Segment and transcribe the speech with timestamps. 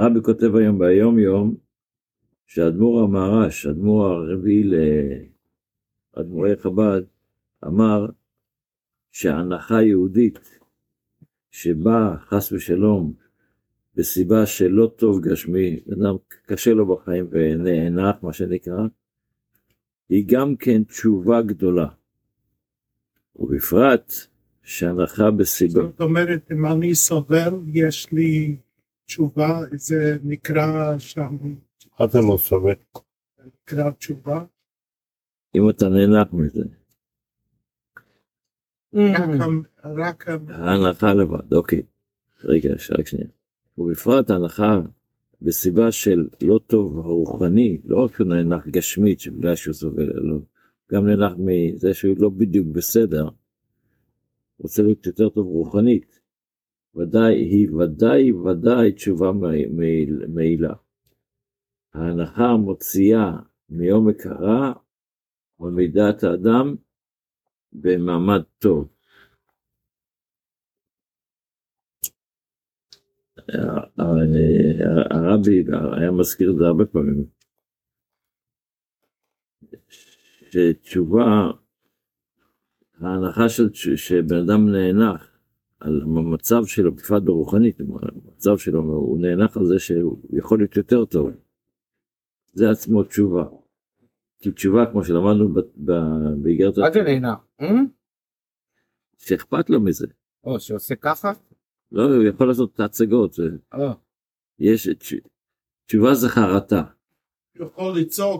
[0.00, 1.56] הרבי כותב היום ביום יום,
[2.46, 4.64] שאדמו"ר המהר"ש, אדמו"ר הרביעי
[6.16, 7.02] לאדמו"רי חב"ד,
[7.66, 8.06] אמר
[9.12, 10.38] שהנחה יהודית
[11.50, 13.12] שבאה חס ושלום
[13.94, 18.82] בסיבה שלא טוב גשמי, אדם קשה לו בחיים ונאנח מה שנקרא,
[20.08, 21.88] היא גם כן תשובה גדולה.
[23.36, 24.12] ובפרט
[24.62, 25.82] שהנחה בסיבה.
[25.82, 28.56] זאת אומרת, אם אני סובר, יש לי
[29.10, 31.36] תשובה, זה נקרא שם,
[32.00, 32.72] מה אתה לא סובר?
[33.46, 34.44] נקרא תשובה.
[35.54, 36.62] אם אתה נאנח מזה,
[39.84, 41.82] רק המ- ההנחה לבד, אוקיי.
[42.44, 43.26] רגע, רק שנייה.
[43.78, 44.80] ובפרט ההנחה
[45.42, 50.38] בסיבה של לא טוב רוחני, לא רק שהוא נאנח גשמית, שבגלל שהוא סובל, לא,
[50.92, 53.28] גם נאנח מזה שהוא לא בדיוק בסדר,
[54.58, 56.19] רוצה להיות יותר טוב רוחנית.
[56.94, 59.32] ודאי, היא ודאי ודאי תשובה
[60.28, 60.74] מעילה.
[61.94, 63.30] ההנחה מוציאה
[63.68, 64.72] מעומק הרע
[65.60, 66.76] ומדעת האדם
[67.72, 68.88] במעמד טוב.
[75.10, 75.64] הרבי
[75.96, 77.26] היה מזכיר את זה הרבה פעמים,
[80.50, 81.50] שתשובה,
[83.00, 85.29] ההנחה של שבן אדם נאנח
[85.80, 91.04] על המצב שלו, בפרט ברוחנית, המצב שלו, הוא נאנח על זה שהוא יכול להיות יותר
[91.04, 91.30] טוב.
[92.52, 93.44] זה עצמו תשובה.
[94.42, 95.54] כי תשובה, כמו שלמדנו
[96.42, 97.34] באיגרת, מה זה נהנה?
[99.18, 100.06] שאכפת לו מזה.
[100.44, 101.32] או שעושה ככה?
[101.92, 103.36] לא, הוא יכול לעשות את ההצגות.
[103.74, 103.86] או,
[104.58, 105.14] יש, תש-
[105.86, 106.82] תשובה זה חרטה,
[107.54, 107.98] יכול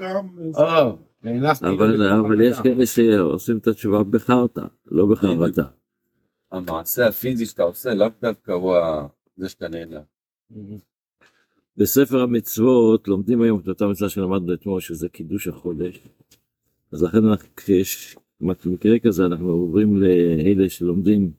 [0.00, 5.62] גם, או, נאנח אבל, אבל יש כאלה שעושים את התשובה בחרטה, לא בחרטה.
[6.52, 8.76] המעשה הפיזי שאתה עושה לאו דווקא הוא
[9.36, 10.00] זה שאתה נהנה.
[11.76, 16.00] בספר המצוות לומדים היום את אותה מצווה שלמדנו אתמול, שזה קידוש החודש.
[16.92, 21.32] אז לכן אנחנו- כשיש מקרה כזה, אנחנו עוברים לאלה שלומדים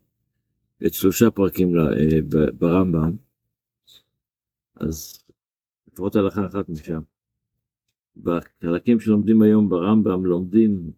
[0.86, 3.16] את שלושה פרקים אה, ברמב"ם,
[4.76, 5.24] אז
[5.92, 7.02] לפחות הלכה אחת משם.
[8.18, 10.92] בחלקים שלומדים היום ברמב"ם לומדים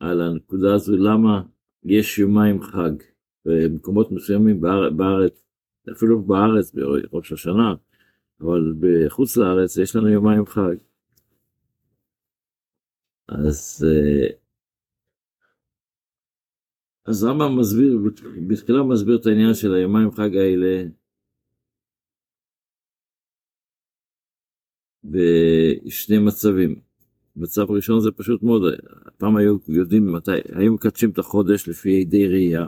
[0.00, 1.42] על הנקודה הזו למה
[1.84, 2.92] יש יומיים חג
[3.46, 5.42] במקומות מסוימים באר- בארץ,
[5.92, 7.74] אפילו בארץ בראש השנה,
[8.40, 10.76] אבל בחוץ לארץ יש לנו יומיים חג.
[13.28, 14.28] אז אה,
[17.06, 17.98] אז רמב"ם מסביר,
[18.48, 20.82] בתחילה מסביר את העניין של היומיים חג האלה
[25.04, 26.80] בשני מצבים.
[27.36, 28.62] מצב ראשון זה פשוט מאוד,
[29.18, 32.66] פעם היו יודעים מתי, היו מקדשים את החודש לפי ידי ראייה.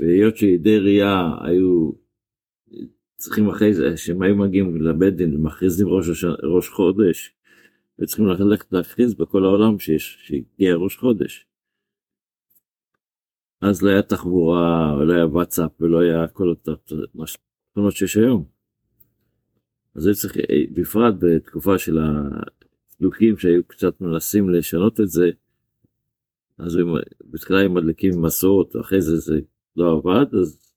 [0.00, 1.90] והיות שידי ראייה היו
[3.16, 7.34] צריכים אחרי זה, שהם היו מגיעים לבית דין ומכריזים ראש, ראש חודש,
[7.98, 11.46] וצריכים ללכת להכריז בכל העולם שיש, שהגיע ראש חודש.
[13.60, 16.54] אז לא היה תחבורה, ולא היה וואטסאפ, ולא היה כל
[17.70, 18.44] התמונות שיש היום.
[19.94, 20.36] אז היו צריך,
[20.72, 25.30] בפרט בתקופה של הדלוקים שהיו קצת מנסים לשנות את זה,
[26.58, 26.78] אז
[27.30, 29.40] בתחילה הם מדליקים מסורת, אחרי זה זה
[29.76, 30.72] לא עבד, אז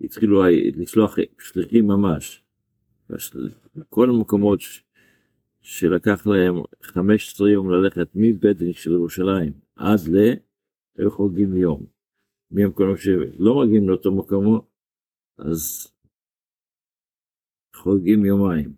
[0.00, 0.42] התחילו
[0.76, 2.44] לשלוח שליחים ממש.
[3.88, 4.60] כל המקומות.
[5.62, 10.34] שלקח להם 15 יום ללכת מבית דין של ירושלים עד ל...
[10.98, 11.86] היו חוגגים יום.
[12.50, 14.60] מהמקומות שלא מגיעים לאותו מקום,
[15.38, 15.88] אז
[17.76, 18.72] חוגגים יומיים.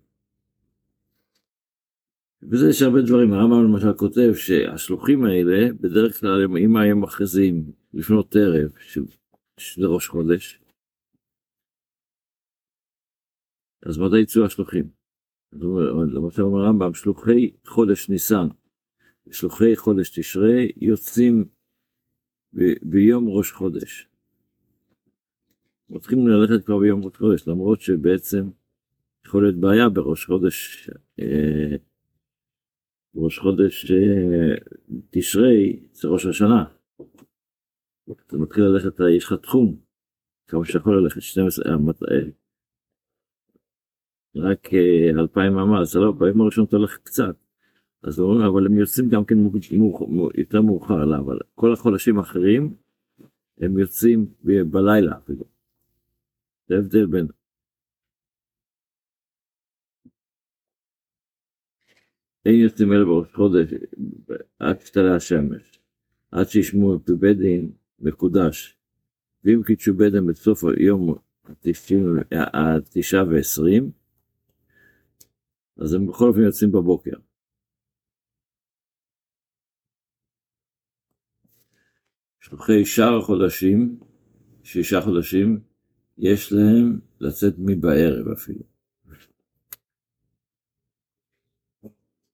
[2.43, 8.37] וזה יש הרבה דברים, הרמב"ם למשל כותב שהשלוחים האלה, בדרך כלל אם הם מכריזים לפנות
[8.37, 8.73] ערב,
[9.59, 10.61] שזה ראש חודש,
[13.87, 14.91] אז מתי יצאו השלוחים?
[16.15, 18.47] למשל אומר הרמב"ם, שלוחי חודש ניסן,
[19.31, 21.45] שלוחי חודש תשרי יוצאים
[22.53, 24.09] ב- ביום ראש חודש.
[25.91, 28.51] מתחילים ללכת כבר ביום ראש חודש, למרות שבעצם
[29.27, 30.91] יכול להיות בעיה בראש חודש,
[31.21, 31.77] אה,
[33.15, 34.55] ראש חודש אה,
[35.11, 36.65] תשרי, זה ראש השנה.
[38.11, 39.77] אתה מתחיל ללכת, יש לך תחום,
[40.49, 41.75] כמה שיכול ללכת, 12, אה,
[44.37, 47.37] רק אה, אלפיים אמה, אז לא, ביום הראשון אתה הולך קצת.
[48.03, 49.35] אז אומרים, אבל הם יוצאים גם כן
[50.35, 52.75] יותר מאוחר, לא, אבל כל החודשים האחרים,
[53.61, 54.27] הם יוצאים
[54.71, 55.45] בלילה אפילו.
[56.69, 57.27] זה הבדל בין...
[62.47, 63.75] אין יוצאים אלה בראש חודש
[64.59, 65.81] עד שתעלה השמש,
[66.31, 67.73] עד שישמעו בבית דין
[68.03, 68.77] מקודש.
[69.45, 71.15] ואם קידשו דין בסוף היום
[72.31, 73.91] התשעה ועשרים,
[75.77, 77.17] אז הם בכל אופן יוצאים בבוקר.
[82.41, 83.99] שלוחי שאר החודשים,
[84.63, 85.61] שישה חודשים,
[86.19, 88.65] יש להם לצאת מבערב אפילו.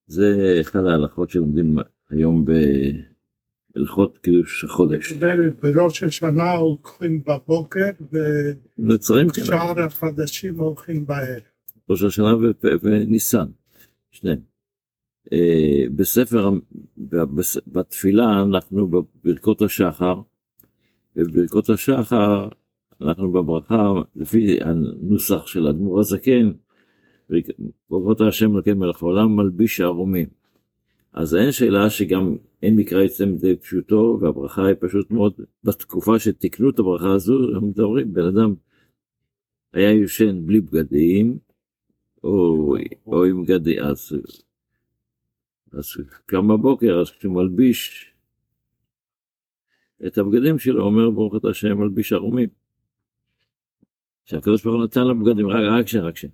[0.06, 1.76] זה אחד ההלכות שלומדים
[2.10, 2.44] היום
[3.74, 5.12] בהלכות קידוש החודש.
[5.62, 8.04] בראש השנה הולכים בבוקר כן,
[9.42, 11.40] ושאר החדשים הולכים בערב.
[11.90, 12.34] ראש השנה
[12.82, 13.46] וניסן,
[14.10, 14.38] שניהם.
[15.32, 16.50] אה, בספר,
[16.98, 20.20] בס- בתפילה אנחנו בברכות השחר,
[21.16, 22.48] ובברכות השחר
[23.02, 26.52] אנחנו בברכה, לפי הנוסח של אדמו"ר הזקן,
[27.90, 30.37] ברבות השם אלוקים מלך העולם מלביש הערומים.
[31.18, 36.70] אז אין שאלה שגם אין מקרא אצלם די פשוטו, והברכה היא פשוט מאוד, בתקופה שתיקנו
[36.70, 38.54] את הברכה הזו, הם מדברים, בן אדם
[39.72, 41.38] היה יושן בלי בגדים,
[42.24, 42.74] או,
[43.06, 44.16] או עם בגדים, אז,
[45.72, 45.86] אז
[46.26, 48.12] קם בבוקר, אז כשהוא מלביש
[50.06, 52.48] את הבגדים שלו, אומר ברוך אתה השם מלביש ערומים.
[54.24, 55.94] שהקדוש ברוך הוא נתן לו בגדים, רק ש...
[55.94, 56.24] רק ש...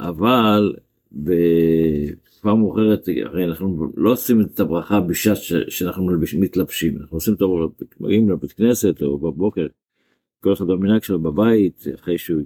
[0.00, 0.76] אבל
[1.14, 5.34] בתקופה מאוחרת, הרי אנחנו לא עושים את הברכה בשעה
[5.68, 9.66] שאנחנו מתלבשים, אנחנו עושים את הברכה, מגיעים לבית כנסת או בבוקר,
[10.40, 12.42] כל אחד במנהג שלו בבית, אחרי שהוא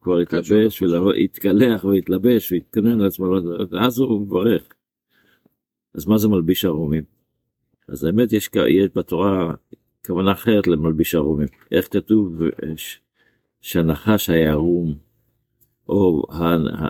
[0.00, 3.26] כבר התלבש, והתקלח והתלבש והתכונן לעצמו,
[3.70, 4.62] ואז הוא מברך.
[5.94, 7.04] אז מה זה מלביש ערומים?
[7.88, 9.54] אז האמת יש, יש בתורה
[10.06, 11.48] כוונה אחרת למלביש ערומים.
[11.72, 12.72] איך כתוב אה,
[13.60, 14.94] שהנחש היה ערום,
[15.90, 16.26] או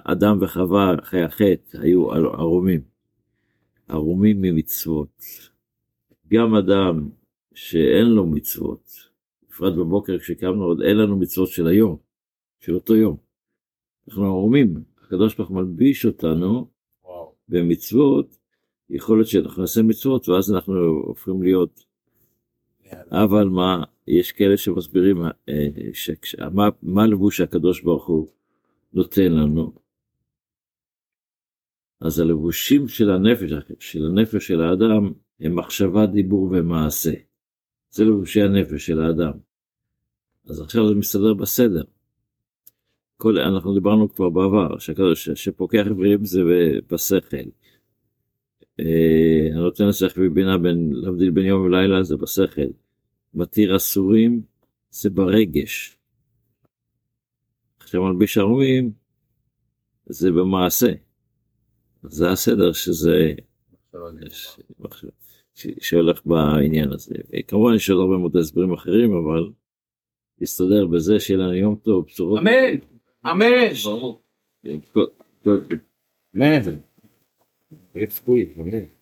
[0.04, 2.80] האדם וחווה אחרי החטא היו ערומים.
[3.88, 5.24] ערומים ממצוות.
[6.28, 7.08] גם אדם
[7.54, 8.90] שאין לו מצוות,
[9.48, 11.96] בפרט בבוקר כשקמנו עוד אין לנו מצוות של היום,
[12.60, 13.16] של אותו יום.
[14.08, 14.74] אנחנו ערומים,
[15.04, 16.68] הקדוש ברוך מלביש אותנו
[17.04, 17.34] וואו.
[17.48, 18.38] במצוות,
[18.90, 20.74] יכול להיות שאנחנו נעשה מצוות ואז אנחנו
[21.06, 21.84] הופכים להיות,
[23.10, 28.28] אבל מה, יש כאלה שמסבירים אה, מה, מה הלבוש שהקדוש ברוך הוא
[28.92, 29.72] נותן לנו.
[32.00, 37.12] אז הלבושים של הנפש, של הנפש של האדם, הם מחשבה, דיבור ומעשה.
[37.90, 39.32] זה לבושי הנפש של האדם.
[40.48, 41.82] אז עכשיו זה מסתדר בסדר.
[43.16, 46.40] כל, אנחנו דיברנו כבר בעבר, שהקדוש, שפוקח עברים זה
[46.90, 47.36] בשכל.
[48.80, 52.70] אה, הנותן לשכל ובינה בין, להבדיל בין יום ולילה זה בשכל.
[53.34, 54.42] מתיר אסורים
[54.90, 55.99] זה ברגש.
[57.90, 58.92] עכשיו מלביש ערומים
[60.06, 60.92] זה במעשה.
[62.02, 63.34] זה הסדר שזה
[65.80, 67.14] שהולך בעניין הזה.
[67.48, 69.50] כמובן יש עוד הרבה מאוד הסברים אחרים אבל
[70.40, 72.38] נסתדר בזה שיהיה לנו יום טוב, בשורות.
[72.38, 72.78] אמן!
[73.26, 73.74] אמן!
[76.36, 76.76] אמן!
[77.94, 78.99] יצפוי, אמן.